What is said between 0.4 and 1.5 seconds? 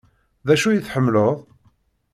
D acu ay tḥemmleḍ?